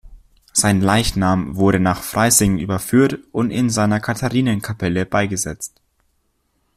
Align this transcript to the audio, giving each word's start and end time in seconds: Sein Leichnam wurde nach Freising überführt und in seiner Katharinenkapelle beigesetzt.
Sein 0.51 0.81
Leichnam 0.81 1.57
wurde 1.57 1.79
nach 1.79 2.01
Freising 2.01 2.57
überführt 2.57 3.19
und 3.31 3.51
in 3.51 3.69
seiner 3.69 3.99
Katharinenkapelle 3.99 5.05
beigesetzt. 5.05 5.79